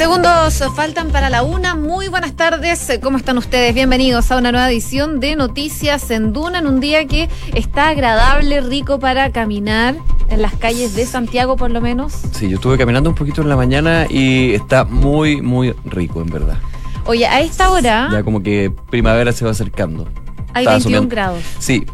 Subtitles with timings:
[0.00, 1.74] Segundos faltan para la una.
[1.74, 2.90] Muy buenas tardes.
[3.02, 3.74] ¿Cómo están ustedes?
[3.74, 8.62] Bienvenidos a una nueva edición de Noticias en Duna en un día que está agradable,
[8.62, 9.96] rico para caminar
[10.30, 12.14] en las calles de Santiago por lo menos.
[12.32, 16.28] Sí, yo estuve caminando un poquito en la mañana y está muy, muy rico en
[16.28, 16.56] verdad.
[17.04, 18.08] Oye, a esta hora...
[18.10, 20.08] Ya como que primavera se va acercando.
[20.54, 21.42] Hay 21 grados.
[21.58, 21.84] Sí,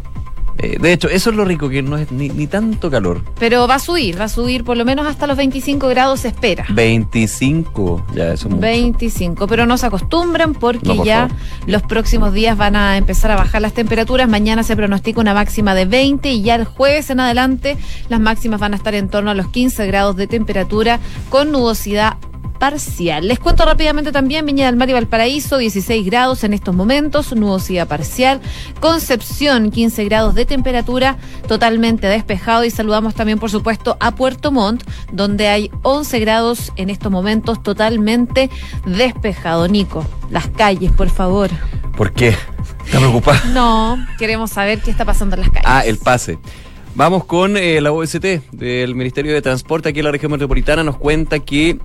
[0.59, 3.23] eh, de hecho, eso es lo rico, que no es ni, tanto calor.
[3.39, 6.29] Pero va a subir, va a subir por lo menos hasta los 25 grados se
[6.29, 6.65] espera.
[6.71, 11.29] 25, ya eso es 25, pero no se acostumbran porque ya
[11.67, 14.29] los próximos días van a empezar a bajar las temperaturas.
[14.29, 17.77] Mañana se pronostica una máxima de 20 y ya el jueves en adelante
[18.09, 22.17] las máximas van a estar en torno a los 15 grados de temperatura con nubosidad
[22.59, 23.29] parcial.
[23.29, 27.89] Les cuento rápidamente también Viña del Mar y Valparaíso, 16 grados en estos momentos, nubosidad
[27.89, 28.41] parcial.
[28.81, 31.17] Concepción, 15 grados de temperatura,
[31.49, 32.65] totalmente despejado.
[32.65, 37.63] Y saludamos también, por supuesto, a Puerto Montt, donde hay 11 grados en estos momentos,
[37.63, 38.51] totalmente
[38.85, 39.69] despejado.
[39.69, 41.51] Nico, las calles, por favor.
[41.97, 42.35] ¿Por qué?
[42.85, 43.43] ¿Está preocupada?
[43.53, 45.67] No, queremos saber qué está pasando en las calles.
[45.67, 46.39] Ah, el pase.
[46.97, 50.83] Vamos con eh, la OST del Ministerio de Transporte aquí en la región metropolitana.
[50.83, 51.79] Nos cuenta que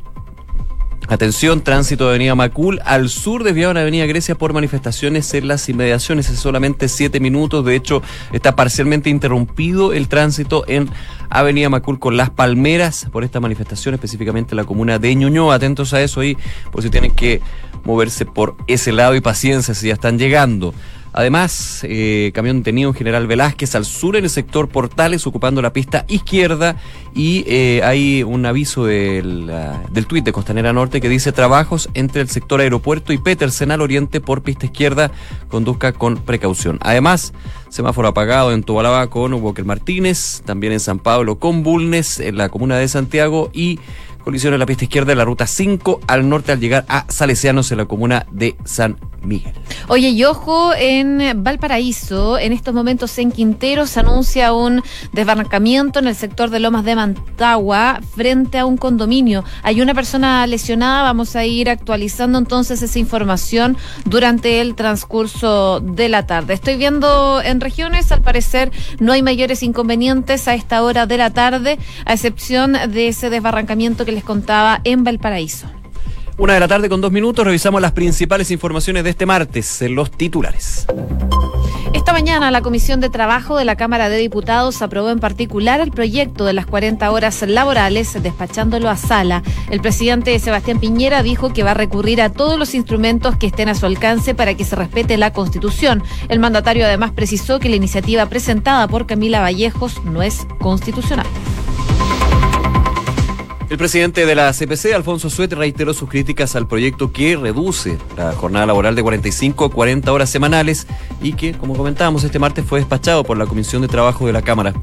[1.11, 5.67] Atención, tránsito de Avenida Macul al sur desviado en Avenida Grecia por manifestaciones en las
[5.67, 6.29] inmediaciones.
[6.29, 7.65] Es solamente siete minutos.
[7.65, 10.89] De hecho, está parcialmente interrumpido el tránsito en
[11.29, 15.55] Avenida Macul con Las Palmeras por esta manifestación, específicamente en la comuna de Ñuñoa.
[15.55, 16.37] Atentos a eso ahí,
[16.71, 17.41] por si tienen que
[17.83, 20.73] moverse por ese lado y paciencia si ya están llegando.
[21.13, 25.73] Además, eh, camión detenido en General Velázquez al sur en el sector Portales, ocupando la
[25.73, 26.77] pista izquierda.
[27.13, 29.51] Y eh, hay un aviso del,
[29.91, 33.81] del tuit de Costanera Norte que dice trabajos entre el sector aeropuerto y Petersen al
[33.81, 35.11] oriente por pista izquierda.
[35.49, 36.77] Conduzca con precaución.
[36.81, 37.33] Además,
[37.69, 42.49] semáforo apagado en Tobalaba con Walker Martínez, también en San Pablo con Bulnes, en la
[42.49, 43.79] comuna de Santiago y
[44.21, 47.71] colisión en la pista izquierda de la ruta 5 al norte al llegar a Salesianos
[47.71, 49.53] en la comuna de San Miguel.
[49.87, 54.81] Oye, y ojo, en Valparaíso, en estos momentos en Quintero se anuncia un
[55.13, 59.43] desbarrancamiento en el sector de Lomas de Mantagua frente a un condominio.
[59.63, 66.09] Hay una persona lesionada, vamos a ir actualizando entonces esa información durante el transcurso de
[66.09, 66.53] la tarde.
[66.53, 71.29] Estoy viendo en regiones, al parecer no hay mayores inconvenientes a esta hora de la
[71.29, 75.67] tarde, a excepción de ese desbarrancamiento que les contaba en Valparaíso.
[76.37, 79.95] Una de la tarde con dos minutos, revisamos las principales informaciones de este martes en
[79.95, 80.87] los titulares.
[81.93, 85.91] Esta mañana la Comisión de Trabajo de la Cámara de Diputados aprobó en particular el
[85.91, 89.43] proyecto de las 40 horas laborales, despachándolo a sala.
[89.69, 93.67] El presidente Sebastián Piñera dijo que va a recurrir a todos los instrumentos que estén
[93.67, 96.01] a su alcance para que se respete la Constitución.
[96.29, 101.27] El mandatario además precisó que la iniciativa presentada por Camila Vallejos no es constitucional.
[103.71, 108.33] El presidente de la CPC, Alfonso Suet, reiteró sus críticas al proyecto que reduce la
[108.33, 110.87] jornada laboral de 45 a 40 horas semanales
[111.21, 114.41] y que, como comentábamos, este martes fue despachado por la Comisión de Trabajo de la
[114.41, 114.73] Cámara.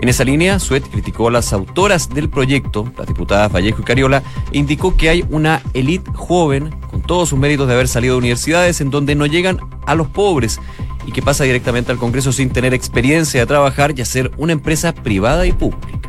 [0.00, 4.24] En esa línea, Suet criticó a las autoras del proyecto, las diputadas Vallejo y Cariola,
[4.50, 8.18] e indicó que hay una élite joven, con todos sus méritos de haber salido de
[8.18, 10.58] universidades, en donde no llegan a los pobres
[11.06, 14.92] y que pasa directamente al Congreso sin tener experiencia de trabajar y hacer una empresa
[14.92, 16.07] privada y pública.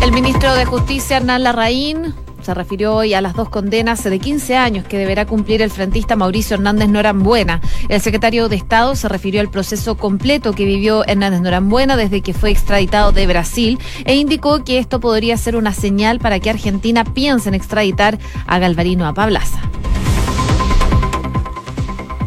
[0.00, 4.56] El ministro de Justicia, Hernán Larraín, se refirió hoy a las dos condenas de 15
[4.56, 7.60] años que deberá cumplir el frentista Mauricio Hernández Norambuena.
[7.88, 12.32] El secretario de Estado se refirió al proceso completo que vivió Hernández Norambuena desde que
[12.32, 17.04] fue extraditado de Brasil e indicó que esto podría ser una señal para que Argentina
[17.04, 19.60] piense en extraditar a Galvarino a Pablaza.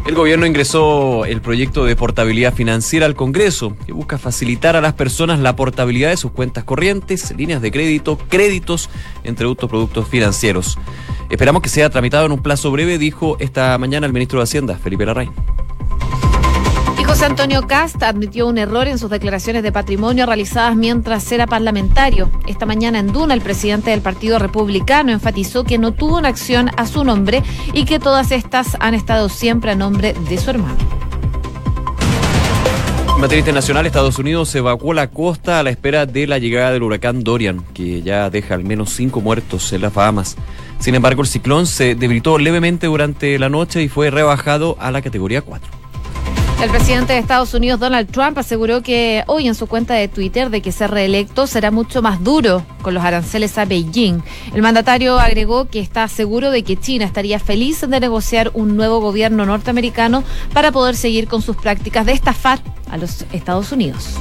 [0.04, 4.94] El gobierno ingresó el proyecto de portabilidad financiera al Congreso, que busca facilitar a las
[4.94, 8.90] personas la portabilidad de sus cuentas corrientes, líneas de crédito, créditos,
[9.22, 10.76] entre otros productos financieros.
[11.30, 14.76] Esperamos que sea tramitado en un plazo breve, dijo esta mañana el ministro de Hacienda,
[14.76, 15.30] Felipe Larraín.
[17.12, 22.30] José Antonio Cast admitió un error en sus declaraciones de patrimonio realizadas mientras era parlamentario.
[22.46, 26.70] Esta mañana en Duna, el presidente del Partido Republicano enfatizó que no tuvo una acción
[26.74, 27.42] a su nombre
[27.74, 30.78] y que todas estas han estado siempre a nombre de su hermano.
[33.14, 36.82] En materia internacional, Estados Unidos evacuó la costa a la espera de la llegada del
[36.82, 40.36] huracán Dorian, que ya deja al menos cinco muertos en las Bahamas.
[40.78, 45.02] Sin embargo, el ciclón se debilitó levemente durante la noche y fue rebajado a la
[45.02, 45.81] categoría 4.
[46.60, 50.50] El presidente de Estados Unidos, Donald Trump, aseguró que hoy en su cuenta de Twitter
[50.50, 54.22] de que ser reelecto será mucho más duro con los aranceles a Beijing.
[54.54, 59.00] El mandatario agregó que está seguro de que China estaría feliz de negociar un nuevo
[59.00, 60.22] gobierno norteamericano
[60.52, 62.60] para poder seguir con sus prácticas de estafar
[62.90, 64.16] a los Estados Unidos.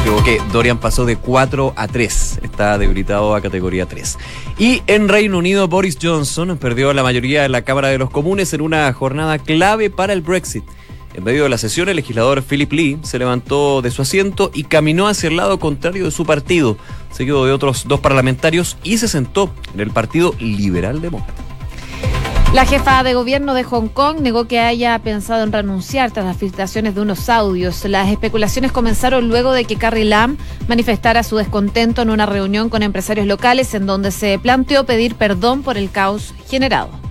[0.00, 4.18] equivoqué, Dorian pasó de 4 a 3, está debilitado a categoría 3.
[4.58, 8.52] Y en Reino Unido, Boris Johnson perdió la mayoría de la Cámara de los Comunes
[8.52, 10.64] en una jornada clave para el Brexit.
[11.14, 14.64] En medio de la sesión, el legislador Philip Lee se levantó de su asiento y
[14.64, 16.76] caminó hacia el lado contrario de su partido,
[17.12, 21.44] seguido de otros dos parlamentarios, y se sentó en el Partido Liberal Demócrata.
[22.52, 26.36] La jefa de gobierno de Hong Kong negó que haya pensado en renunciar tras las
[26.36, 27.84] filtraciones de unos audios.
[27.84, 30.36] Las especulaciones comenzaron luego de que Carrie Lam
[30.68, 35.62] manifestara su descontento en una reunión con empresarios locales en donde se planteó pedir perdón
[35.62, 37.03] por el caos generado.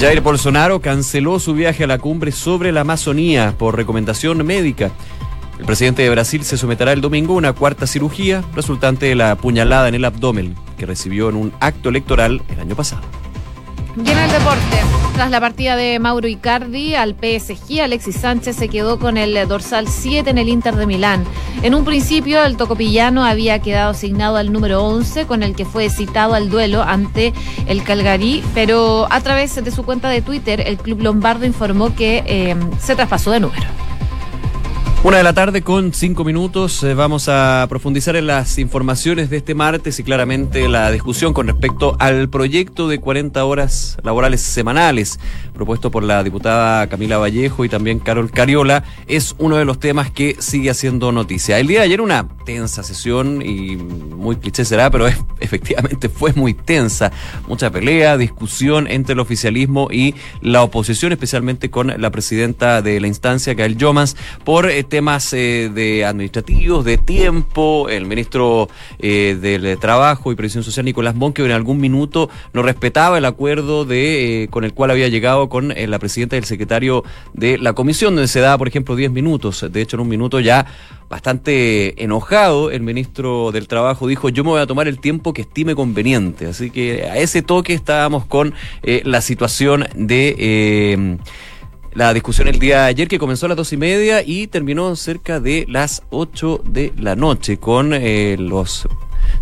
[0.00, 4.90] Jair Bolsonaro canceló su viaje a la cumbre sobre la Amazonía por recomendación médica.
[5.58, 9.36] El presidente de Brasil se someterá el domingo a una cuarta cirugía resultante de la
[9.36, 13.02] puñalada en el abdomen que recibió en un acto electoral el año pasado.
[13.96, 14.78] Y el deporte,
[15.14, 19.88] tras la partida de Mauro Icardi al PSG, Alexis Sánchez se quedó con el dorsal
[19.88, 21.24] 7 en el Inter de Milán.
[21.62, 25.90] En un principio, el tocopillano había quedado asignado al número 11, con el que fue
[25.90, 27.32] citado al duelo ante
[27.66, 32.22] el Calgary, pero a través de su cuenta de Twitter, el club lombardo informó que
[32.26, 33.89] eh, se traspasó de número.
[35.02, 36.82] Una de la tarde con cinco minutos.
[36.82, 41.46] Eh, vamos a profundizar en las informaciones de este martes y claramente la discusión con
[41.46, 45.18] respecto al proyecto de 40 horas laborales semanales
[45.60, 50.10] propuesto por la diputada Camila Vallejo y también Carol Cariola es uno de los temas
[50.10, 51.58] que sigue haciendo noticia.
[51.58, 55.06] El día de ayer una tensa sesión y muy cliché será, pero
[55.40, 57.12] efectivamente fue muy tensa.
[57.46, 63.08] Mucha pelea, discusión entre el oficialismo y la oposición, especialmente con la presidenta de la
[63.08, 67.88] instancia, Gael Yomas, por eh, temas eh, de administrativos, de tiempo.
[67.88, 73.16] El ministro eh, del Trabajo y Previsión Social, Nicolás Monque, en algún minuto no respetaba
[73.16, 77.56] el acuerdo de con el cual había llegado con la presidenta y el secretario de
[77.56, 79.64] la comisión, donde se da, por ejemplo, 10 minutos.
[79.70, 80.66] De hecho, en un minuto ya
[81.08, 85.42] bastante enojado, el ministro del Trabajo dijo, yo me voy a tomar el tiempo que
[85.42, 86.46] estime conveniente.
[86.46, 88.52] Así que a ese toque estábamos con
[88.82, 91.18] la situación de
[91.92, 94.94] la discusión el día de ayer que comenzó a las dos y media y terminó
[94.94, 98.86] cerca de las ocho de la noche con eh, los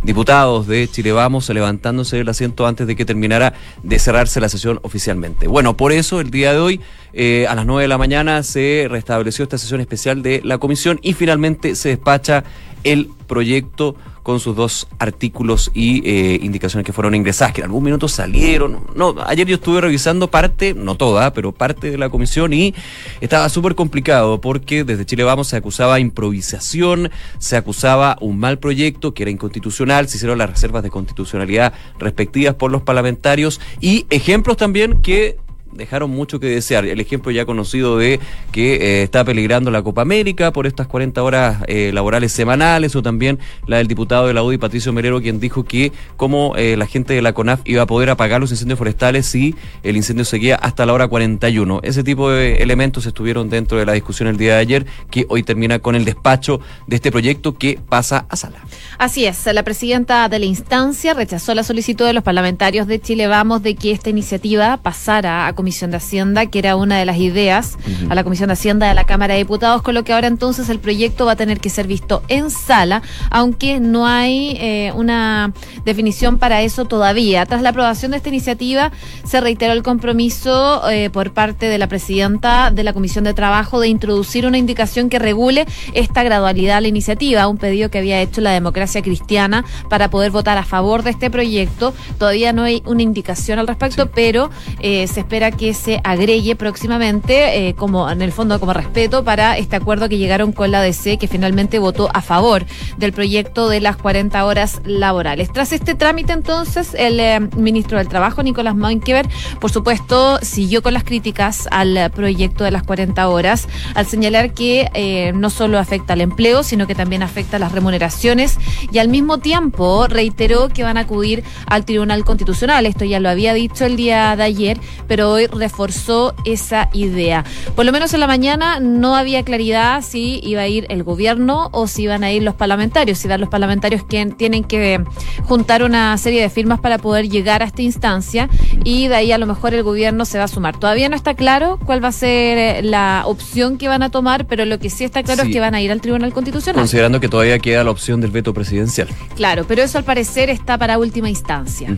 [0.03, 4.81] diputados de Chile Vamos levantándose del asiento antes de que terminara de cerrarse la sesión
[4.83, 5.47] oficialmente.
[5.47, 6.81] Bueno, por eso el día de hoy
[7.13, 11.01] eh, a las nueve de la mañana se restableció esta sesión especial de la comisión
[11.03, 12.45] y finalmente se despacha
[12.85, 13.97] el proyecto
[14.29, 18.81] con sus dos artículos y eh, indicaciones que fueron ingresadas, que en algún minuto salieron.
[18.95, 22.75] No, ayer yo estuve revisando parte, no toda, pero parte de la comisión y
[23.23, 29.15] estaba súper complicado porque desde Chile Vamos se acusaba improvisación, se acusaba un mal proyecto
[29.15, 34.59] que era inconstitucional, se hicieron las reservas de constitucionalidad respectivas por los parlamentarios y ejemplos
[34.59, 35.39] también que
[35.73, 36.85] dejaron mucho que desear.
[36.85, 38.21] El ejemplo ya conocido de
[38.53, 43.03] que eh, está peligrando la Copa América por estas 40 horas eh, laborales semanales, o
[43.03, 46.87] también la del diputado de la UDI, Patricio Merero, quien dijo que como eh, la
[46.87, 50.57] gente de la CONAF iba a poder apagar los incendios forestales si el incendio seguía
[50.57, 51.81] hasta la hora 41.
[51.83, 55.43] Ese tipo de elementos estuvieron dentro de la discusión el día de ayer, que hoy
[55.43, 58.59] termina con el despacho de este proyecto que pasa a sala.
[58.99, 63.27] Así es, la presidenta de la instancia rechazó la solicitud de los parlamentarios de Chile
[63.27, 67.17] Vamos de que esta iniciativa pasara a Comisión de Hacienda, que era una de las
[67.17, 67.79] ideas,
[68.09, 70.69] a la Comisión de Hacienda de la Cámara de Diputados, con lo que ahora entonces
[70.69, 75.53] el proyecto va a tener que ser visto en sala, aunque no hay eh, una
[75.85, 77.45] definición para eso todavía.
[77.45, 78.93] Tras la aprobación de esta iniciativa,
[79.25, 83.81] se reiteró el compromiso eh, por parte de la presidenta de la Comisión de Trabajo
[83.81, 88.21] de introducir una indicación que regule esta gradualidad a la iniciativa, un pedido que había
[88.21, 91.95] hecho la democracia cristiana para poder votar a favor de este proyecto.
[92.17, 94.51] Todavía no hay una indicación al respecto, pero
[94.81, 99.57] eh, se espera que se agregue próximamente, eh, como en el fondo como respeto para
[99.59, 102.65] este acuerdo que llegaron con la DC, que finalmente votó a favor
[102.97, 105.53] del proyecto de las 40 horas laborales.
[105.53, 109.29] Tras este trámite, entonces, el eh, ministro del Trabajo, Nicolás Moinkever,
[109.61, 114.91] por supuesto, siguió con las críticas al proyecto de las 40 horas, al señalar que
[114.95, 118.59] eh, no solo afecta al empleo, sino que también afecta a las remuneraciones
[118.93, 122.87] y al mismo tiempo reiteró que van a acudir al Tribunal Constitucional.
[122.87, 127.45] Esto ya lo había dicho el día de ayer, pero hoy reforzó esa idea.
[127.75, 131.69] Por lo menos en la mañana no había claridad si iba a ir el gobierno
[131.73, 135.03] o si iban a ir los parlamentarios, si van los parlamentarios que tienen que
[135.45, 138.49] juntar una serie de firmas para poder llegar a esta instancia
[138.85, 140.79] y de ahí a lo mejor el gobierno se va a sumar.
[140.79, 144.47] Todavía no está claro cuál va a ser eh, la opción que van a tomar,
[144.47, 146.81] pero lo que sí está claro es que van a ir al Tribunal Constitucional.
[146.81, 149.09] Considerando que todavía queda la opción del veto presidencial.
[149.37, 151.91] Claro, pero eso al parecer está para última instancia.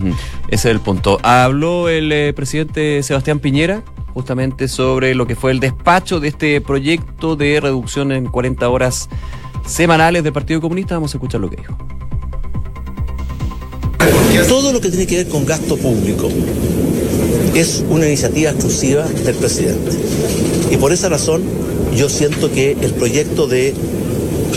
[0.49, 1.19] Ese es el punto.
[1.23, 3.83] Habló el eh, presidente Sebastián Piñera
[4.13, 9.09] justamente sobre lo que fue el despacho de este proyecto de reducción en 40 horas
[9.67, 10.95] semanales del Partido Comunista.
[10.95, 11.77] Vamos a escuchar lo que dijo.
[14.49, 16.29] Todo lo que tiene que ver con gasto público
[17.55, 19.93] es una iniciativa exclusiva del presidente.
[20.71, 21.43] Y por esa razón
[21.95, 23.75] yo siento que el proyecto de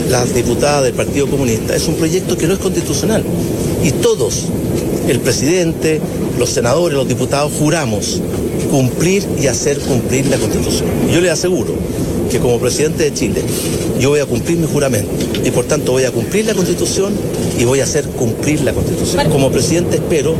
[0.09, 3.23] las diputadas del Partido Comunista es un proyecto que no es constitucional.
[3.83, 4.45] Y todos,
[5.07, 6.01] el presidente,
[6.39, 8.21] los senadores, los diputados, juramos
[8.69, 10.87] cumplir y hacer cumplir la Constitución.
[11.11, 11.73] Yo le aseguro
[12.31, 13.43] que como presidente de Chile
[13.99, 15.11] yo voy a cumplir mi juramento
[15.43, 17.13] y por tanto voy a cumplir la Constitución
[17.59, 19.29] y voy a hacer cumplir la Constitución.
[19.29, 20.35] Como presidente espero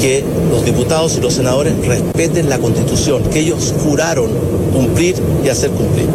[0.00, 4.30] que los diputados y los senadores respeten la Constitución, que ellos juraron
[4.72, 6.06] cumplir y hacer cumplir.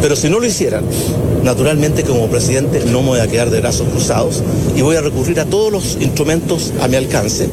[0.00, 0.84] Pero si no lo hicieran,
[1.42, 4.42] naturalmente como presidente no me voy a quedar de brazos cruzados
[4.76, 7.48] y voy a recurrir a todos los instrumentos a mi alcance.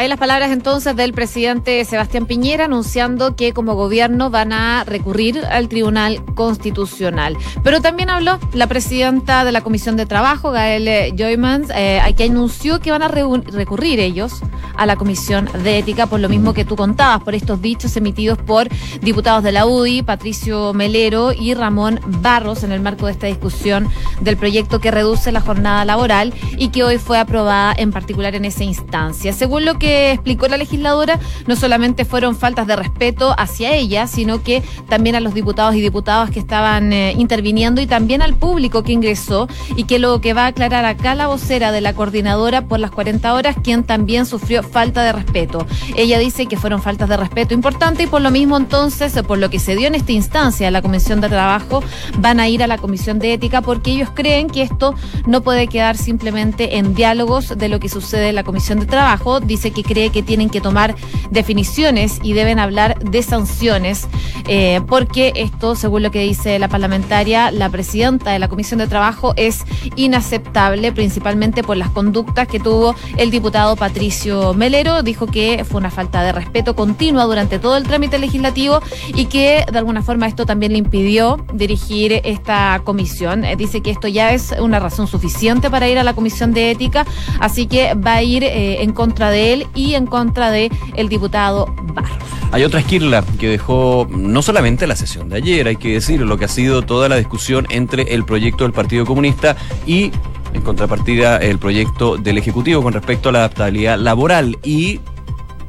[0.00, 5.44] Hay las palabras entonces del presidente Sebastián Piñera anunciando que como gobierno van a recurrir
[5.44, 7.36] al Tribunal Constitucional.
[7.62, 12.80] Pero también habló la presidenta de la Comisión de Trabajo, Gael Joymans, eh, que anunció
[12.80, 14.40] que van a recurrir ellos
[14.74, 18.38] a la Comisión de Ética por lo mismo que tú contabas, por estos dichos emitidos
[18.38, 18.68] por
[19.02, 23.86] diputados de la UDI, Patricio Melero y Ramón Barros en el marco de esta discusión
[24.22, 28.46] del proyecto que reduce la jornada laboral y que hoy fue aprobada en particular en
[28.46, 29.34] esa instancia.
[29.34, 34.42] Según lo que explicó la legisladora, no solamente fueron faltas de respeto hacia ella, sino
[34.42, 38.82] que también a los diputados y diputadas que estaban eh, interviniendo y también al público
[38.82, 42.62] que ingresó y que lo que va a aclarar acá la vocera de la coordinadora
[42.62, 45.66] por las 40 horas, quien también sufrió falta de respeto.
[45.96, 49.50] Ella dice que fueron faltas de respeto importantes y por lo mismo entonces, por lo
[49.50, 51.82] que se dio en esta instancia, la Comisión de Trabajo
[52.18, 54.94] van a ir a la Comisión de Ética porque ellos creen que esto
[55.26, 59.40] no puede quedar simplemente en diálogos de lo que sucede en la Comisión de Trabajo.
[59.40, 60.94] Dice que cree que tienen que tomar
[61.30, 64.08] definiciones y deben hablar de sanciones,
[64.48, 68.86] eh, porque esto, según lo que dice la parlamentaria, la presidenta de la Comisión de
[68.86, 69.64] Trabajo, es
[69.96, 75.02] inaceptable, principalmente por las conductas que tuvo el diputado Patricio Melero.
[75.02, 78.80] Dijo que fue una falta de respeto continua durante todo el trámite legislativo
[79.14, 83.44] y que de alguna forma esto también le impidió dirigir esta comisión.
[83.44, 86.70] Eh, dice que esto ya es una razón suficiente para ir a la Comisión de
[86.70, 87.06] Ética,
[87.38, 91.08] así que va a ir eh, en contra de él y en contra de el
[91.08, 92.18] diputado Barros.
[92.52, 96.36] Hay otra esquirla que dejó no solamente la sesión de ayer, hay que decir, lo
[96.36, 100.10] que ha sido toda la discusión entre el proyecto del Partido Comunista y
[100.52, 105.00] en contrapartida el proyecto del Ejecutivo con respecto a la adaptabilidad laboral y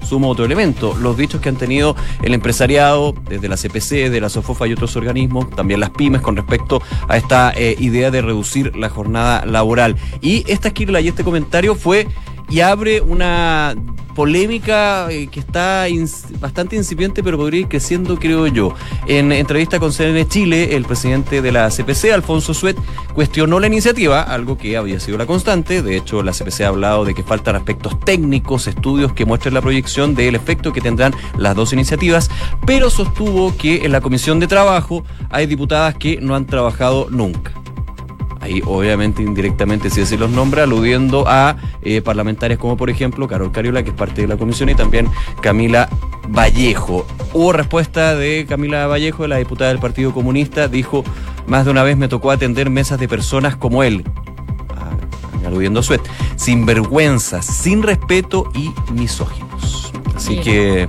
[0.03, 4.29] sumo otro elemento, los dichos que han tenido el empresariado, desde la CPC, de la
[4.29, 8.75] SOFOFA y otros organismos, también las pymes, con respecto a esta eh, idea de reducir
[8.75, 9.95] la jornada laboral.
[10.19, 12.07] Y esta esquirla y este comentario fue
[12.51, 13.75] y abre una
[14.11, 15.85] polémica eh, que está
[16.39, 18.73] bastante incipiente, pero podría ir creciendo, creo yo.
[19.07, 22.77] En entrevista con CNN Chile, el presidente de la CPC, Alfonso Suet,
[23.13, 25.81] cuestionó la iniciativa, algo que había sido la constante.
[25.81, 29.61] De hecho, la CPC ha hablado de que faltan aspectos técnicos, estudios que muestren la
[29.61, 32.29] proyección del efecto que tendrán las dos iniciativas,
[32.65, 37.60] pero sostuvo que en la Comisión de Trabajo hay diputadas que no han trabajado nunca
[38.41, 43.51] ahí obviamente indirectamente si así los nombra, aludiendo a eh, parlamentarias como por ejemplo Carol
[43.51, 45.07] Cariola, que es parte de la comisión, y también
[45.41, 45.87] Camila
[46.27, 47.05] Vallejo.
[47.33, 51.03] Hubo respuesta de Camila Vallejo, la diputada del Partido Comunista, dijo,
[51.47, 54.03] más de una vez me tocó atender mesas de personas como él,
[54.75, 56.01] ah, aludiendo a Suet,
[56.35, 59.93] sin vergüenza, sin respeto y misóginos.
[60.15, 60.87] Así que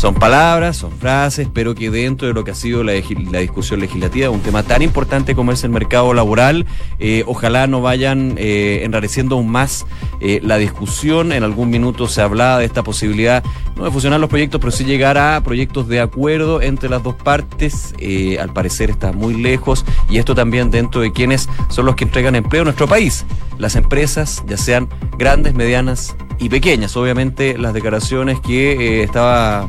[0.00, 4.30] son palabras, son frases, pero que dentro de lo que ha sido la, discusión legislativa,
[4.30, 6.64] un tema tan importante como es el mercado laboral,
[6.98, 9.84] eh, ojalá no vayan eh, enrareciendo aún más
[10.22, 11.32] eh, la discusión.
[11.32, 13.44] En algún minuto se hablaba de esta posibilidad,
[13.76, 17.16] no de fusionar los proyectos, pero sí llegar a proyectos de acuerdo entre las dos
[17.16, 17.92] partes.
[18.40, 22.36] al parecer está muy lejos y esto también dentro de quienes son los que entregan
[22.36, 23.26] empleo en nuestro país.
[23.58, 24.88] Las empresas, ya sean
[25.18, 26.96] grandes, medianas y pequeñas.
[26.96, 29.68] Obviamente las declaraciones que estaba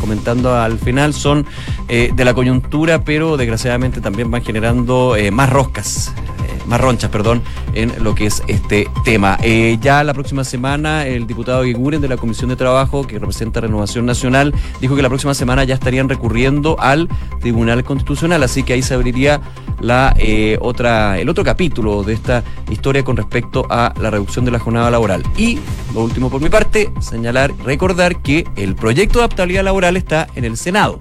[0.00, 1.46] comentando al final son
[1.88, 6.12] eh, de la coyuntura, pero desgraciadamente también van generando eh, más roscas
[6.66, 7.42] más ronchas, perdón,
[7.74, 9.38] en lo que es este tema.
[9.42, 13.60] Eh, ya la próxima semana, el diputado Guiguren de la Comisión de Trabajo, que representa
[13.60, 17.08] Renovación Nacional, dijo que la próxima semana ya estarían recurriendo al
[17.40, 19.40] Tribunal Constitucional, así que ahí se abriría
[19.80, 24.50] la eh, otra, el otro capítulo de esta historia con respecto a la reducción de
[24.50, 25.22] la jornada laboral.
[25.36, 25.58] Y
[25.94, 30.44] lo último por mi parte, señalar, recordar que el proyecto de adaptabilidad laboral está en
[30.44, 31.00] el Senado.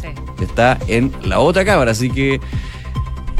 [0.00, 0.08] Sí.
[0.42, 2.40] Está en la otra Cámara, así que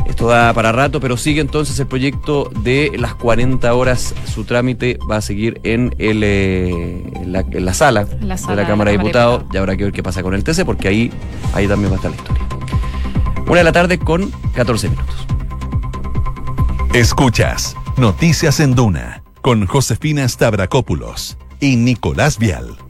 [0.09, 4.15] Esto da para rato, pero sigue entonces el proyecto de las 40 horas.
[4.27, 6.69] Su trámite va a seguir en, el, eh,
[7.15, 9.41] en, la, en la sala La de la Cámara de de Diputados.
[9.41, 9.55] Diputados.
[9.55, 11.13] Y habrá que ver qué pasa con el TC, porque ahí,
[11.53, 12.43] ahí también va a estar la historia.
[13.47, 15.27] Una de la tarde con 14 minutos.
[16.95, 22.88] Escuchas Noticias en Duna con Josefina Stavrakopoulos y Nicolás Vial.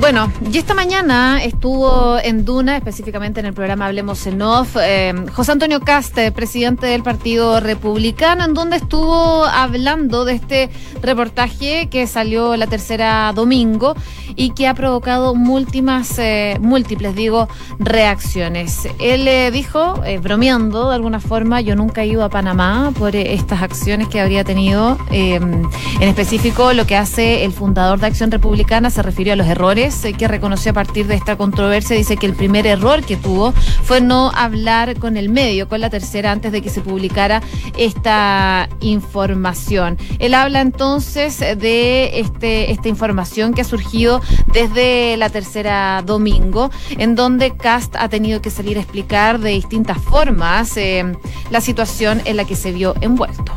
[0.00, 5.12] Bueno, y esta mañana estuvo en Duna, específicamente en el programa Hablemos en Off, eh,
[5.34, 10.70] José Antonio Caste, presidente del Partido Republicano, en donde estuvo hablando de este
[11.02, 13.94] reportaje que salió la tercera domingo
[14.36, 17.46] y que ha provocado múltiples, eh, múltiples digo,
[17.78, 18.88] reacciones.
[19.00, 23.60] Él eh, dijo, bromeando de alguna forma, yo nunca he ido a Panamá por estas
[23.60, 24.96] acciones que habría tenido.
[25.10, 25.68] en
[26.00, 30.12] específico, lo que hace el fundador de Acción Republicana se refirió a los errores eh,
[30.12, 31.96] que reconoció a partir de esta controversia.
[31.96, 35.90] Dice que el primer error que tuvo fue no hablar con el medio, con la
[35.90, 37.42] tercera, antes de que se publicara
[37.76, 39.98] esta información.
[40.18, 44.20] Él habla entonces de este, esta información que ha surgido
[44.52, 49.98] desde la tercera domingo, en donde Cast ha tenido que salir a explicar de distintas
[49.98, 51.04] formas eh,
[51.50, 53.52] la situación en la que se vio envuelto.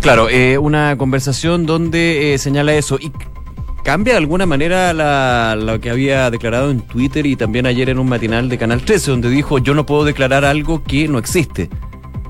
[0.00, 2.98] Claro, eh, una conversación donde señala eso
[3.84, 7.98] cambia de alguna manera la- lo que había declarado en Twitter y también ayer en
[7.98, 11.70] un matinal de Canal 13, donde dijo yo no puedo declarar algo que no existe.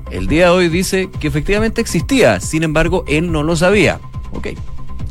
[0.09, 3.99] El día de hoy dice que efectivamente existía, sin embargo él no lo sabía.
[4.33, 4.49] Ok,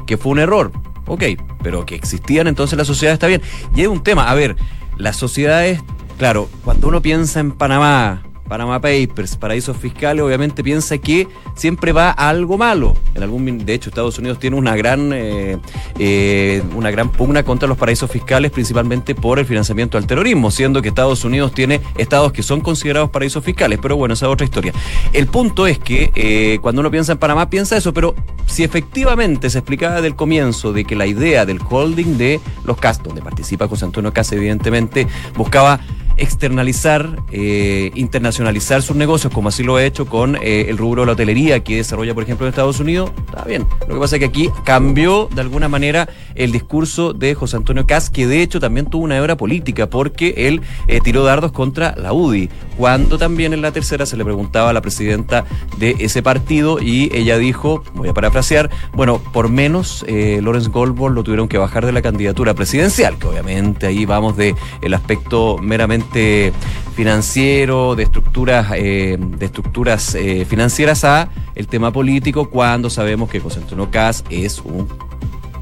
[0.07, 0.73] que fue un error.
[1.07, 1.25] Ok,
[1.63, 3.43] pero que existían entonces la sociedad está bien.
[3.75, 4.57] Y hay un tema, a ver,
[4.97, 5.81] las sociedades,
[6.19, 12.11] claro, cuando uno piensa en Panamá, Panama Papers, paraísos fiscales, obviamente piensa que siempre va
[12.11, 12.97] a algo malo.
[13.15, 15.57] En algún, de hecho, Estados Unidos tiene una gran, eh,
[16.01, 20.83] eh, una gran pugna contra los paraísos fiscales, principalmente por el financiamiento al terrorismo, siendo
[20.83, 23.79] que Estados Unidos tiene estados que son considerados paraísos fiscales.
[23.81, 24.73] Pero bueno, esa es otra historia.
[25.13, 28.17] El punto es que eh, cuando uno piensa en Panamá, piensa eso, pero
[28.47, 32.79] si efectivamente se explicaba desde el comienzo de que la idea del holding de los
[32.79, 35.79] CAS, donde participa José Antonio Cas, evidentemente, buscaba
[36.21, 41.07] externalizar, eh, internacionalizar sus negocios, como así lo ha hecho con eh, el rubro de
[41.07, 43.67] la hotelería que desarrolla, por ejemplo, en Estados Unidos, está bien.
[43.89, 47.87] Lo que pasa es que aquí cambió de alguna manera el discurso de José Antonio
[47.87, 51.95] Cas, que de hecho también tuvo una hebra política, porque él eh, tiró dardos contra
[51.97, 55.45] la UDI, cuando también en la tercera se le preguntaba a la presidenta
[55.79, 61.15] de ese partido y ella dijo, voy a parafrasear, bueno, por menos eh, Lawrence Goldborn
[61.15, 65.59] lo tuvieron que bajar de la candidatura presidencial, que obviamente ahí vamos de el aspecto
[65.59, 66.53] meramente
[66.95, 73.41] financiero, de estructuras, eh, de estructuras eh, financieras a el tema político, cuando sabemos que
[73.41, 74.89] José Antonio Cas es un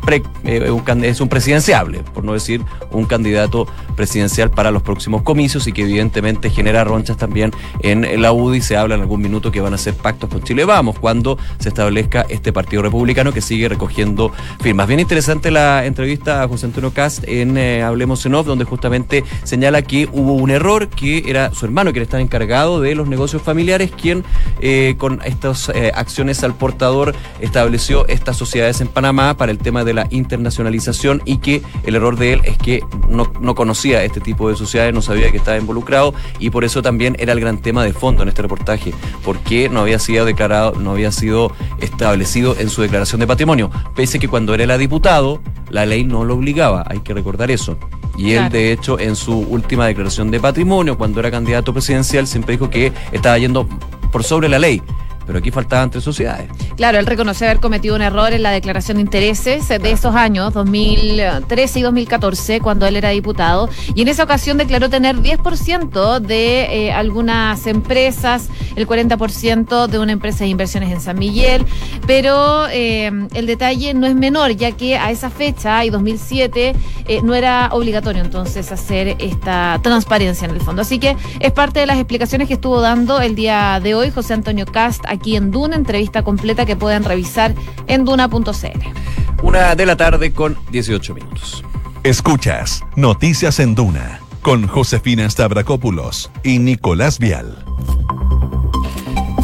[0.00, 0.70] pre- eh,
[1.02, 5.82] es un presidenciable, por no decir un candidato presidencial para los próximos comicios y que
[5.82, 8.60] evidentemente genera ronchas también en la UDI.
[8.60, 11.68] Se habla en algún minuto que van a hacer pactos con Chile Vamos cuando se
[11.68, 14.86] establezca este partido republicano que sigue recogiendo firmas.
[14.86, 19.24] Bien interesante la entrevista a José Antonio Cast en eh, Hablemos en Off, donde justamente
[19.44, 23.42] señala que hubo un error, que era su hermano quien está encargado de los negocios
[23.42, 24.24] familiares, quien
[24.60, 29.87] eh, con estas acciones al portador estableció estas sociedades en Panamá para el tema de
[29.94, 34.48] la internacionalización y que el error de él es que no, no conocía este tipo
[34.48, 37.84] de sociedades, no sabía que estaba involucrado y por eso también era el gran tema
[37.84, 38.92] de fondo en este reportaje,
[39.24, 44.18] porque no había sido declarado, no había sido establecido en su declaración de patrimonio, pese
[44.18, 47.78] que cuando era era diputado, la ley no lo obligaba, hay que recordar eso.
[48.18, 52.52] Y él, de hecho, en su última declaración de patrimonio, cuando era candidato presidencial, siempre
[52.52, 53.66] dijo que estaba yendo
[54.10, 54.82] por sobre la ley.
[55.28, 56.48] Pero aquí faltaban tres sociedades.
[56.78, 60.54] Claro, él reconoció haber cometido un error en la declaración de intereses de esos años,
[60.54, 63.68] 2013 y 2014, cuando él era diputado.
[63.94, 70.12] Y en esa ocasión declaró tener 10% de eh, algunas empresas, el 40% de una
[70.12, 71.66] empresa de inversiones en San Miguel.
[72.06, 76.74] Pero eh, el detalle no es menor, ya que a esa fecha, y 2007,
[77.06, 80.80] eh, no era obligatorio entonces hacer esta transparencia en el fondo.
[80.80, 84.32] Así que es parte de las explicaciones que estuvo dando el día de hoy José
[84.32, 87.54] Antonio Cast aquí en Duna, entrevista completa que pueden revisar
[87.86, 89.42] en duna.cl.
[89.42, 91.64] Una de la tarde con 18 minutos.
[92.02, 97.64] Escuchas Noticias en Duna con Josefina Stavrakopoulos y Nicolás Vial.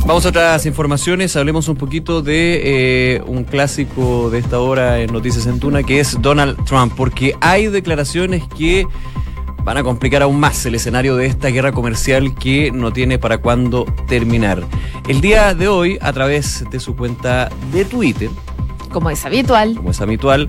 [0.06, 5.12] Vamos a otras informaciones, hablemos un poquito de eh, un clásico de esta hora en
[5.12, 8.86] Noticias en Tuna, que es Donald Trump, porque hay declaraciones que
[9.64, 13.38] van a complicar aún más el escenario de esta guerra comercial que no tiene para
[13.38, 14.62] cuándo terminar.
[15.08, 18.30] El día de hoy, a través de su cuenta de Twitter,
[18.92, 20.48] Como es habitual, como es habitual,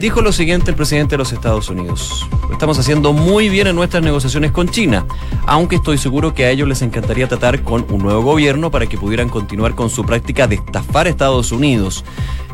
[0.00, 2.28] Dijo lo siguiente el presidente de los Estados Unidos.
[2.48, 5.06] Lo estamos haciendo muy bien en nuestras negociaciones con China,
[5.46, 8.98] aunque estoy seguro que a ellos les encantaría tratar con un nuevo gobierno para que
[8.98, 12.04] pudieran continuar con su práctica de estafar a Estados Unidos.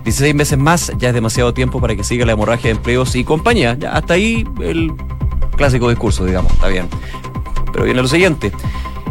[0.05, 3.25] 16 meses más ya es demasiado tiempo para que siga la hemorragia de empleos y
[3.25, 3.77] compañía.
[3.77, 4.93] Ya hasta ahí el
[5.57, 6.89] clásico discurso, digamos, está bien.
[7.73, 8.53] Pero viene lo siguiente.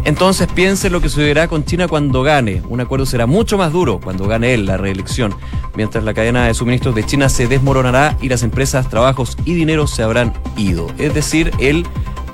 [0.03, 2.63] Entonces piense lo que sucederá con China cuando gane.
[2.67, 5.33] Un acuerdo será mucho más duro cuando gane él la reelección,
[5.75, 9.85] mientras la cadena de suministros de China se desmoronará y las empresas, trabajos y dinero
[9.85, 10.87] se habrán ido.
[10.97, 11.85] Es decir, el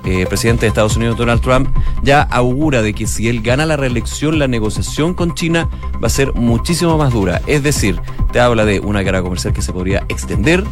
[0.05, 1.69] eh, presidente de Estados Unidos, Donald Trump,
[2.01, 5.67] ya augura de que si él gana la reelección, la negociación con China
[6.01, 7.41] va a ser muchísimo más dura.
[7.47, 7.99] Es decir,
[8.31, 10.63] te habla de una guerra comercial que se podría extender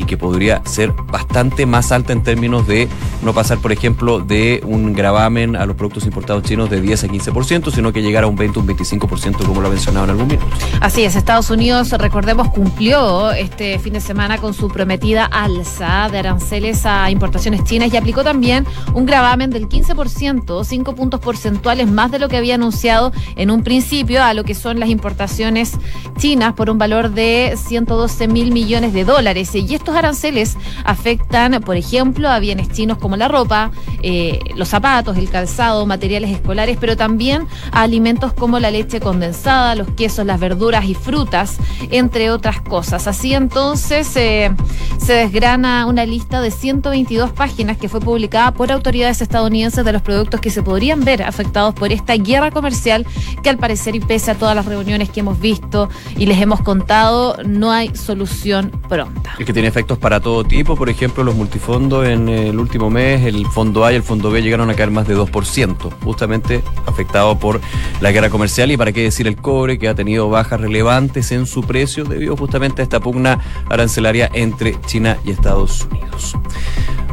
[0.00, 2.88] y que podría ser bastante más alta en términos de
[3.22, 7.06] no pasar, por ejemplo, de un gravamen a los productos importados chinos de 10 a
[7.08, 10.10] 15%, sino que llegar a un 20 o un 25%, como lo ha mencionado en
[10.10, 10.46] algún minuto.
[10.80, 16.18] Así es, Estados Unidos, recordemos, cumplió este fin de semana con su prometida alza de
[16.18, 22.10] aranceles a importaciones chinas y aplicó también un gravamen del 15%, 5 puntos porcentuales más
[22.10, 25.72] de lo que había anunciado en un principio a lo que son las importaciones
[26.16, 29.54] chinas por un valor de 112 mil millones de dólares.
[29.54, 33.70] Y esto aranceles afectan, por ejemplo, a bienes chinos como la ropa,
[34.02, 39.74] eh, los zapatos, el calzado, materiales escolares, pero también a alimentos como la leche condensada,
[39.74, 41.56] los quesos, las verduras y frutas,
[41.90, 43.06] entre otras cosas.
[43.06, 44.50] Así entonces eh,
[44.98, 50.02] se desgrana una lista de 122 páginas que fue publicada por autoridades estadounidenses de los
[50.02, 53.06] productos que se podrían ver afectados por esta guerra comercial
[53.42, 56.60] que al parecer y pese a todas las reuniones que hemos visto y les hemos
[56.62, 59.34] contado, no hay solución pronta.
[59.38, 63.46] Que tiene efectos para todo tipo, por ejemplo, los multifondos en el último mes, el
[63.46, 67.62] fondo A y el fondo B llegaron a caer más de 2%, justamente afectado por
[68.02, 71.46] la guerra comercial y para qué decir el cobre, que ha tenido bajas relevantes en
[71.46, 73.40] su precio debido justamente a esta pugna
[73.70, 76.36] arancelaria entre China y Estados Unidos.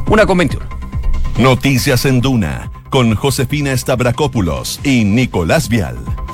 [0.09, 0.65] Una con 21.
[1.37, 6.26] Noticias en Duna con Josefina Stavrakopoulos y Nicolás Vial.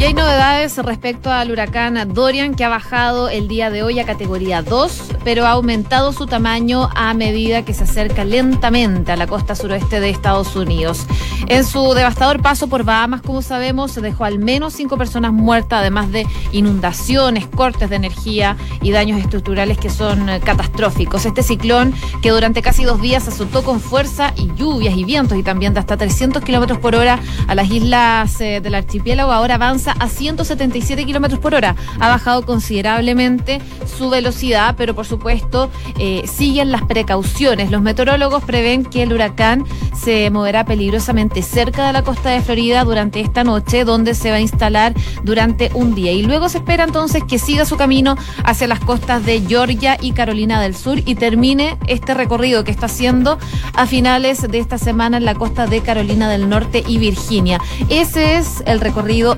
[0.00, 4.06] Y hay novedades respecto al huracán Dorian que ha bajado el día de hoy a
[4.06, 9.26] categoría 2, pero ha aumentado su tamaño a medida que se acerca lentamente a la
[9.26, 11.04] costa suroeste de Estados Unidos.
[11.48, 16.10] En su devastador paso por Bahamas, como sabemos, dejó al menos cinco personas muertas, además
[16.10, 21.26] de inundaciones, cortes de energía y daños estructurales que son eh, catastróficos.
[21.26, 25.42] Este ciclón, que durante casi dos días azotó con fuerza y lluvias y vientos y
[25.42, 29.89] también de hasta 300 kilómetros por hora a las islas eh, del archipiélago, ahora avanza
[29.92, 31.76] a 177 kilómetros por hora.
[31.98, 33.60] Ha bajado considerablemente
[33.98, 37.70] su velocidad, pero por supuesto eh, siguen las precauciones.
[37.70, 42.84] Los meteorólogos prevén que el huracán se moverá peligrosamente cerca de la costa de Florida
[42.84, 46.12] durante esta noche, donde se va a instalar durante un día.
[46.12, 50.12] Y luego se espera entonces que siga su camino hacia las costas de Georgia y
[50.12, 53.38] Carolina del Sur y termine este recorrido que está haciendo
[53.74, 57.60] a finales de esta semana en la costa de Carolina del Norte y Virginia.
[57.88, 59.36] Ese es el recorrido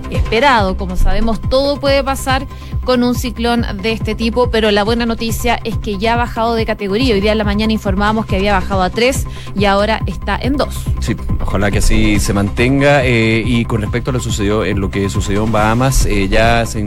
[0.77, 2.49] como sabemos, todo puede pasar
[2.85, 6.57] con un ciclón de este tipo, pero la buena noticia es que ya ha bajado
[6.57, 7.15] de categoría.
[7.15, 9.25] Hoy día en la mañana informábamos que había bajado a 3
[9.55, 10.75] y ahora está en 2.
[10.99, 13.05] Sí, ojalá que así se mantenga.
[13.05, 16.67] Eh, y con respecto a lo, sucedió, en lo que sucedió en Bahamas, eh, ya
[16.67, 16.81] se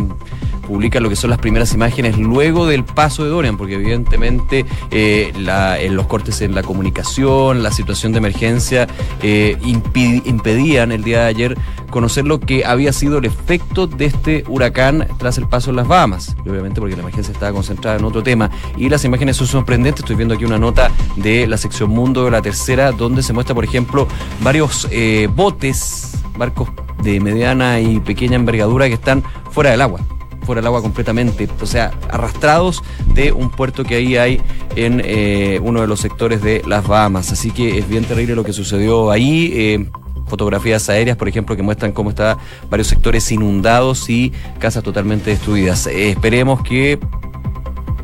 [0.65, 5.31] publica lo que son las primeras imágenes luego del paso de Dorian, porque evidentemente eh,
[5.35, 8.87] en los cortes en la comunicación, la situación de emergencia
[9.23, 11.57] impedían el día de ayer
[11.95, 15.87] conocer lo que había sido el efecto de este huracán tras el paso en las
[15.87, 16.35] Bahamas.
[16.45, 18.51] Obviamente porque la emergencia estaba concentrada en otro tema.
[18.75, 20.01] Y las imágenes son sorprendentes.
[20.01, 23.55] Estoy viendo aquí una nota de la sección Mundo de la Tercera, donde se muestra,
[23.55, 24.07] por ejemplo,
[24.41, 26.69] varios eh, botes, barcos
[27.01, 30.01] de mediana y pequeña envergadura que están fuera del agua
[30.45, 34.41] fuera del agua completamente, o sea, arrastrados de un puerto que ahí hay
[34.75, 37.31] en eh, uno de los sectores de las Bahamas.
[37.31, 39.51] Así que es bien terrible lo que sucedió ahí.
[39.53, 39.89] Eh,
[40.27, 42.37] fotografías aéreas, por ejemplo, que muestran cómo están
[42.69, 45.87] varios sectores inundados y casas totalmente destruidas.
[45.87, 46.99] Eh, esperemos que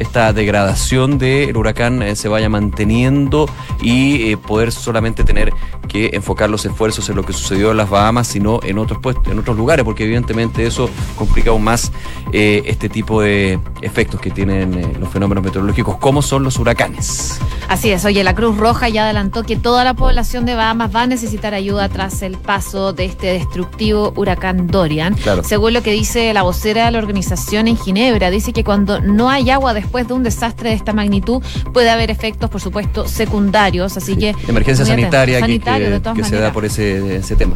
[0.02, 3.48] esta degradación del huracán eh, se vaya manteniendo
[3.82, 5.54] y eh, poder solamente tener
[5.88, 9.28] que enfocar los esfuerzos en lo que sucedió en las Bahamas, sino en otros puestos,
[9.32, 11.92] en otros lugares, porque evidentemente eso complica aún más
[12.34, 17.40] eh, este tipo de efectos que tienen los fenómenos meteorológicos, como son los huracanes.
[17.68, 21.04] Así es, oye, la Cruz Roja ya adelantó que toda la población de Bahamas va
[21.04, 25.16] a necesitar ayuda tras el paso de este destructivo huracán Dorian.
[25.44, 29.30] Según lo que dice la vocera de la organización en Ginebra, dice que cuando no
[29.30, 33.10] hay agua después después de un desastre de esta magnitud puede haber efectos, por supuesto,
[33.10, 33.98] secundarios.
[33.98, 34.34] Así que.
[34.48, 37.56] Emergencia sanitaria que, se da por ese, ese tema.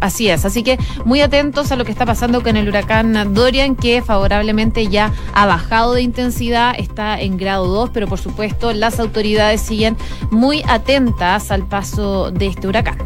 [0.00, 3.76] Así es, así que muy atentos a lo que está pasando con el huracán Dorian,
[3.76, 8.98] que favorablemente ya ha bajado de intensidad, está en grado 2, pero por supuesto las
[8.98, 9.96] autoridades siguen
[10.30, 12.98] muy atentas al paso de este huracán.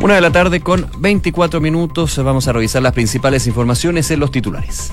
[0.00, 2.16] Una de la tarde con 24 minutos.
[2.22, 4.92] Vamos a revisar las principales informaciones en los titulares.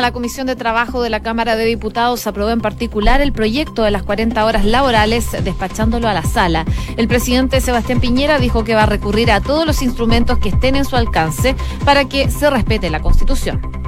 [0.00, 3.90] La Comisión de Trabajo de la Cámara de Diputados aprobó en particular el proyecto de
[3.90, 6.64] las 40 horas laborales despachándolo a la sala.
[6.96, 10.76] El presidente Sebastián Piñera dijo que va a recurrir a todos los instrumentos que estén
[10.76, 13.83] en su alcance para que se respete la Constitución.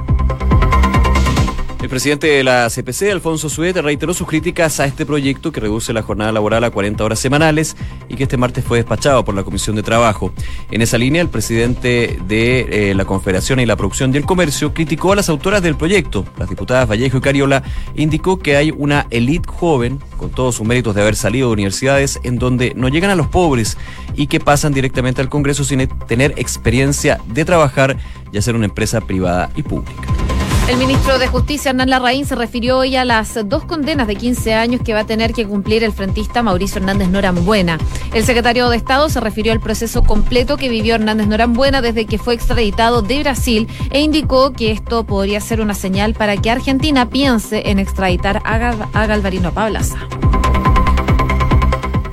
[1.87, 5.93] El presidente de la CPC, Alfonso Suete, reiteró sus críticas a este proyecto que reduce
[5.93, 7.77] la jornada laboral a 40 horas semanales
[8.09, 10.33] y que este martes fue despachado por la Comisión de Trabajo.
[10.69, 14.73] En esa línea, el presidente de eh, la Confederación y la Producción y el Comercio
[14.73, 17.63] criticó a las autoras del proyecto, las diputadas Vallejo y Cariola,
[17.95, 22.19] indicó que hay una élite joven, con todos sus méritos de haber salido de universidades,
[22.23, 23.77] en donde no llegan a los pobres
[24.13, 27.95] y que pasan directamente al Congreso sin tener experiencia de trabajar
[28.33, 30.26] y hacer una empresa privada y pública.
[30.67, 34.53] El ministro de Justicia, Hernán Larraín, se refirió hoy a las dos condenas de 15
[34.53, 37.77] años que va a tener que cumplir el frentista Mauricio Hernández Norambuena.
[38.13, 42.17] El secretario de Estado se refirió al proceso completo que vivió Hernández Norambuena desde que
[42.17, 47.09] fue extraditado de Brasil e indicó que esto podría ser una señal para que Argentina
[47.09, 49.97] piense en extraditar a, Galvarino Pablaza.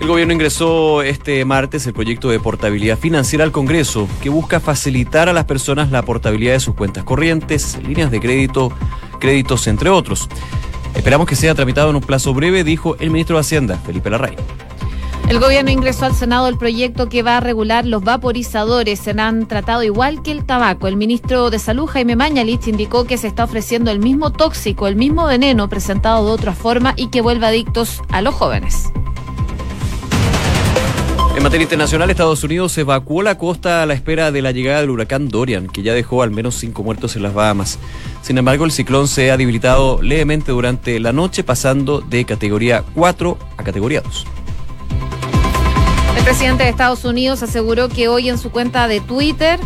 [0.04, 5.30] El gobierno ingresó este martes el proyecto de portabilidad financiera al Congreso, que busca facilitar
[5.30, 8.70] a las personas la portabilidad de sus cuentas corrientes, líneas de crédito,
[9.18, 10.28] créditos, entre otros.
[10.94, 14.36] Esperamos que sea tramitado en un plazo breve, dijo el ministro de Hacienda, Felipe Larraín.
[15.30, 19.00] El gobierno ingresó al Senado el proyecto que va a regular los vaporizadores.
[19.00, 20.86] Se han tratado igual que el tabaco.
[20.86, 24.96] El ministro de Salud, Jaime Mañalich, indicó que se está ofreciendo el mismo tóxico, el
[24.96, 28.92] mismo veneno presentado de otra forma y que vuelve adictos a los jóvenes.
[31.44, 35.28] Materia internacional, Estados Unidos evacuó la costa a la espera de la llegada del huracán
[35.28, 37.78] Dorian, que ya dejó al menos cinco muertos en las Bahamas.
[38.22, 43.38] Sin embargo, el ciclón se ha debilitado levemente durante la noche, pasando de categoría 4
[43.58, 44.24] a categoría 2.
[46.16, 49.60] El presidente de Estados Unidos aseguró que hoy en su cuenta de Twitter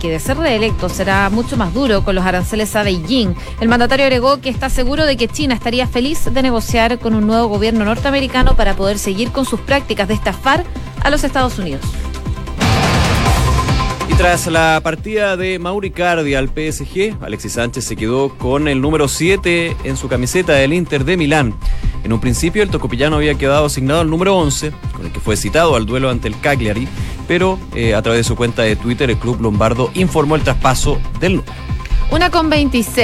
[0.00, 3.36] que de ser reelecto será mucho más duro con los aranceles a Beijing.
[3.60, 7.28] El mandatario agregó que está seguro de que China estaría feliz de negociar con un
[7.28, 10.64] nuevo gobierno norteamericano para poder seguir con sus prácticas de estafar
[11.02, 11.82] a los Estados Unidos.
[14.08, 19.08] Y tras la partida de Mauricardi al PSG, Alexis Sánchez se quedó con el número
[19.08, 21.54] 7 en su camiseta del Inter de Milán.
[22.04, 25.36] En un principio el tocopillano había quedado asignado al número 11, con el que fue
[25.36, 26.88] citado al duelo ante el Cagliari,
[27.28, 31.00] pero eh, a través de su cuenta de Twitter el club lombardo informó el traspaso
[31.20, 31.42] del
[32.10, 32.96] Una con 26.